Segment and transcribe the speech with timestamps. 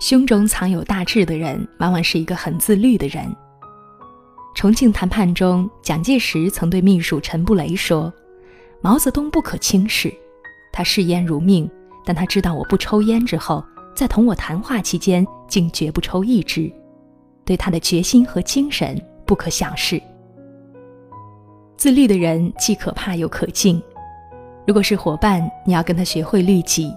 [0.00, 3.22] 胸中藏有大志的人，往往是一个很自律的人。
[4.54, 8.10] 重庆谈判中，蒋介石曾对秘书陈布雷说
[8.80, 10.10] ：“毛泽东不可轻视，
[10.72, 11.70] 他视烟如命，
[12.02, 13.62] 但他知道我不抽烟之后，
[13.94, 16.72] 在同我谈话期间竟绝不抽一支，
[17.44, 20.00] 对他的决心和精神不可小视。”
[21.76, 23.80] 自律的人既可怕又可敬。
[24.66, 26.90] 如果是伙伴，你要跟他学会律己；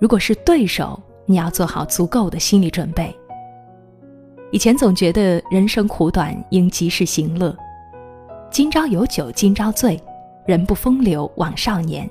[0.00, 3.14] 如果是对手，你要做好足够的心理准备。
[4.50, 7.54] 以前总觉得人生苦短，应及时行乐。
[8.50, 10.02] 今朝有酒今朝醉，
[10.46, 12.08] 人不风流枉少年。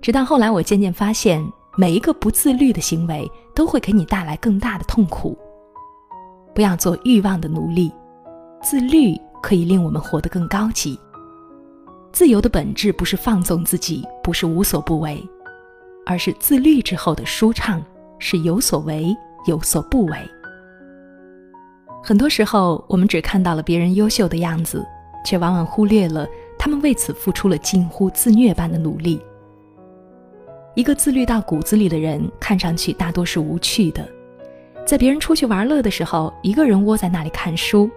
[0.00, 5.36] 直到后来，我渐渐发现，每一个不自律的行为都会给你带来更大的痛苦。
[6.54, 7.92] 不要做欲望的奴隶，
[8.62, 9.14] 自律。
[9.42, 10.98] 可以令我们活得更高级。
[12.10, 15.24] 自由的本质不是放纵自己，不是无所不为，
[16.04, 17.80] 而是自律之后的舒畅，
[18.18, 20.16] 是有所为，有所不为。
[22.02, 24.86] 很多时候，我们只看到了别人优秀的样子，
[25.24, 26.26] 却往往忽略了
[26.58, 29.20] 他们为此付出了近乎自虐般的努力。
[30.74, 34.06] 一个自律到骨子里的人，看上去大多是无趣的，
[34.86, 37.90] 在别人出去玩乐的时候，一个人窝在那里看书。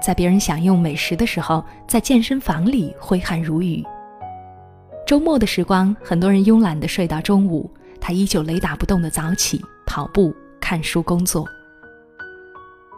[0.00, 3.84] 在别人享用美食的时候，在健身房里挥汗如雨。
[5.06, 7.70] 周末的时光，很多人慵懒地睡到中午，
[8.08, 11.46] 他依旧雷打不动的早起跑步、看书、工作。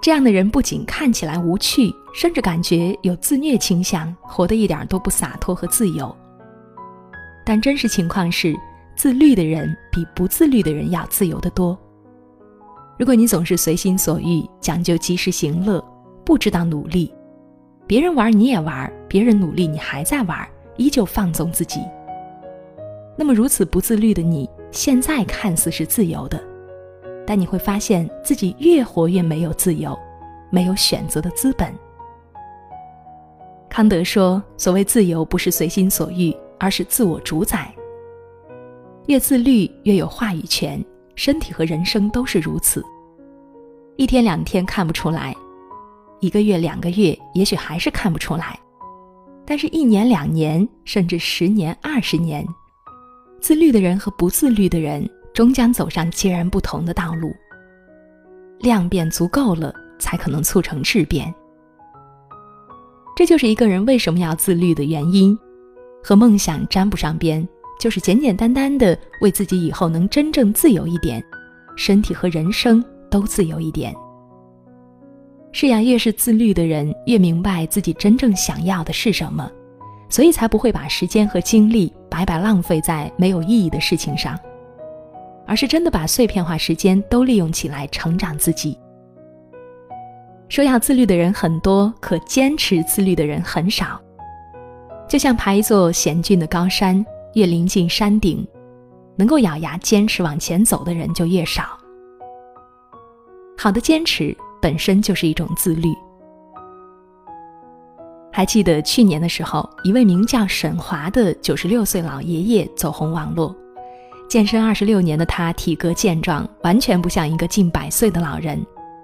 [0.00, 6.16] 这样的人不仅看起来无趣，甚至感觉有自虐倾向，活得一点都不洒脱和自由。
[7.44, 8.56] 但真实情况是，
[8.94, 11.76] 自律的人比不自律的人要自由得多。
[12.96, 15.84] 如果你总是随心所欲，讲究及时行乐。
[16.24, 17.12] 不知道努力，
[17.84, 21.80] 别人玩你也玩，别人努力你还在玩，依旧放纵自己。
[23.18, 26.42] 那么如此不自律的你，现在看似是自由的，
[27.26, 29.98] 但你会发现自己越活越没有自由，
[30.50, 31.72] 没有选择的资本。
[33.68, 37.72] 康德说：“所谓自由，不是随心所欲，而是自我主宰。
[39.06, 42.84] 越自律越有话语权，身体和人生都是如此。
[43.96, 45.34] 一天两天看不出来。”
[46.20, 48.60] 一个月、两个月，也许还是看不出来，
[49.46, 52.46] 但是，一年、两年，甚至十年、二十年，
[53.40, 57.34] 自律的人和不自律的人终将走上截然不同的道路。
[58.60, 61.32] 量变足够了，才可能促成质变。
[63.16, 65.38] 这就是一个人为什么要自律的原因，
[66.02, 67.46] 和梦想沾不上边，
[67.78, 71.22] 就是简简单单的为自己以后能真正自由一点，
[71.76, 73.94] 身体和人生都自由一点。
[75.52, 79.50] 是呀，越是自律的人，越明白自己真正想要的是什么，
[80.08, 84.38] 所以才不会把时间和精力白白浪费在没有意义的事情上，
[85.46, 88.78] 而是真的把碎片化时间都利用起来成长自己。
[90.50, 93.98] 说要自律的人很多，可坚持自律的人很少。
[95.08, 98.46] 就像爬一座险峻的高山，越临近山顶，
[99.16, 101.64] 能够咬牙坚持往前走的人就越少。
[103.56, 104.36] 好的坚持。
[104.62, 105.88] 本身就是一种自律。
[108.40, 113.54] 还记得去年的时候，一位名叫沈华的九十六岁老爷爷走红网络。
[114.30, 118.58] 健身二十六年的他，体格健壮，完全不像一个近百岁的老人。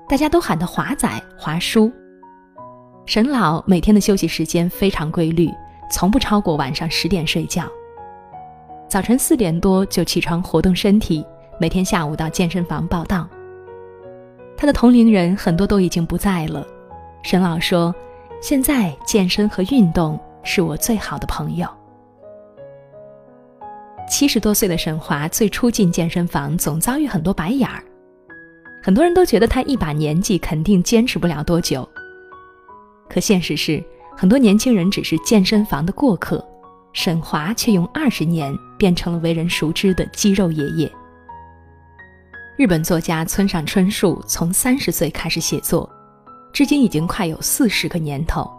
[0.09, 1.93] 大家都喊他“华仔”“华叔”。
[3.05, 5.51] 沈老每天的休息时间非常规律，
[5.93, 7.65] 从不超过晚上十点睡觉。
[8.89, 11.23] 早晨四点多就起床活动身体，
[11.61, 13.29] 每天下午到健身房报道。
[14.57, 16.67] 他的同龄人很多都已经不在了，
[17.23, 17.95] 沈老说
[18.41, 21.69] ：“现在健身和运动是我最好的朋友。”
[24.09, 27.83] 七十多岁的沈华最初进健身房总遭遇很多白眼儿，
[28.83, 31.87] 很多人都觉得他一把年纪肯定坚持不了多久。
[33.09, 33.83] 可现实是，
[34.17, 36.45] 很多年轻人只是健身房的过客，
[36.93, 40.91] 沈华却用二十年变成了为人熟知的肌肉爷爷。
[42.56, 45.91] 日本作家村上春树从三十岁开始写作，
[46.56, 48.50] 至今已经快有四十个年头，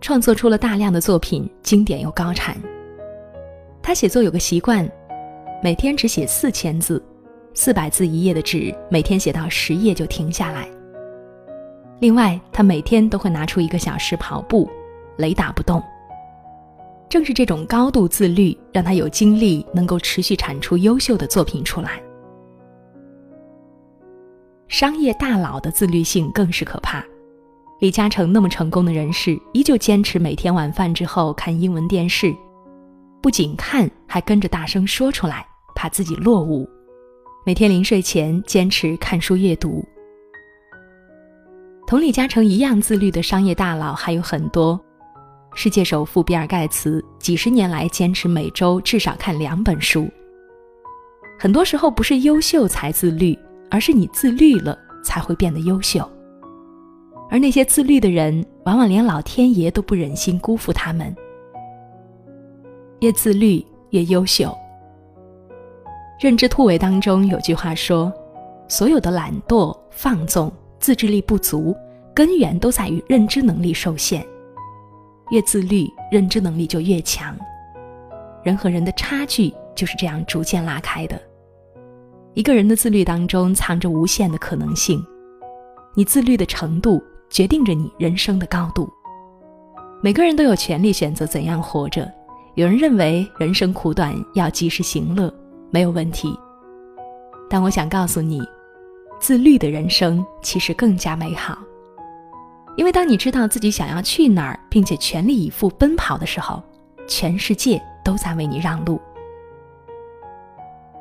[0.00, 2.56] 创作出了大量的作品，经典又高产。
[3.82, 4.90] 他写作有个习惯，
[5.62, 7.04] 每天只写四千字，
[7.52, 10.66] 四百字一页的纸，每天写到十页就停下来。
[11.98, 14.66] 另外，他每天都会拿出一个小时跑步，
[15.18, 15.82] 雷打不动。
[17.10, 22.00] 正是这种高度自律，让他有精力能够持续产出优秀的作品出来。
[24.70, 27.04] 商业大佬的自律性更是可怕。
[27.80, 32.32] 李嘉诚那么成功的人士，依旧坚持每天晚饭之后看英文电视，
[33.20, 35.44] 不仅看，还跟着大声说出来，
[35.74, 36.68] 怕自己落伍。
[37.44, 39.84] 每天临睡前坚持看书阅读。
[41.84, 44.80] 同李嘉诚一样自律的商业大佬还有很多。
[45.52, 50.08] 世界首富比尔·盖茨几十年来坚持每周至少看两本书。
[51.40, 53.36] 很多时候不是优秀才自律，
[53.70, 56.08] 而是你自律了才会变得优秀。
[57.30, 61.14] 而那些自律的人，往往连老天爷都不忍心辜负他们。
[63.00, 64.52] 越自律越优秀。
[66.20, 68.12] 认知突围当中有句话说
[68.68, 71.74] ：“所有的懒惰、放纵、自制力不足，
[72.12, 74.26] 根源都在于认知能力受限。
[75.30, 77.34] 越自律，认知能力就越强。
[78.42, 81.18] 人和人的差距就是这样逐渐拉开的。
[82.34, 85.04] 一个人的自律当中藏着无限的可能性，
[85.94, 88.88] 你自律的程度决定着你人生的高度。
[90.00, 92.10] 每个人都有权利选择怎样活着。
[92.54, 95.32] 有人认为人生苦短，要及时行乐。
[95.70, 96.36] 没有问题，
[97.48, 98.40] 但我想告诉你，
[99.20, 101.56] 自律的人生其实更加美好。
[102.76, 106.62] 因为当你知道自己想要去哪儿，并且全力以赴奔跑的时候，
[107.06, 109.00] 全世界都在为你让路。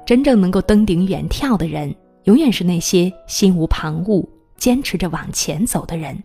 [0.10, 4.28] 真正能够登顶远眺的人，永远是那些心无旁骛、
[4.58, 6.20] 坚持着往前走的人。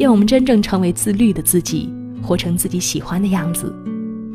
[0.00, 1.88] 愿我们真正成为自律的自己，
[2.20, 3.72] 活成自己喜欢的样子，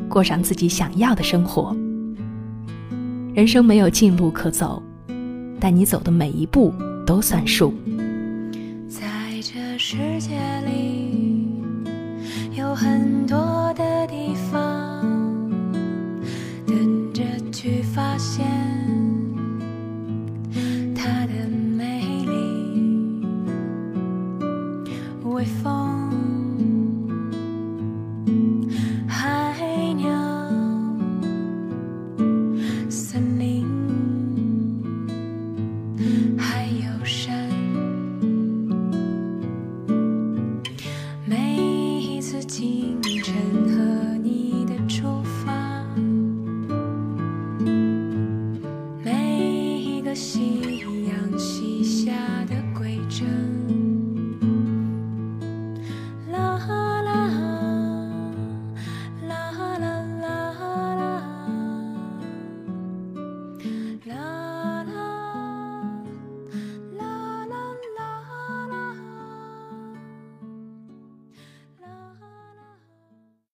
[0.08, 1.76] 过上自己想要的生活。
[3.34, 4.82] 人生没有近路可走，
[5.60, 6.72] 但你走的每一步
[7.06, 7.74] 都算数。
[8.88, 9.02] 在
[9.42, 11.60] 这世界里，
[12.56, 13.36] 有很多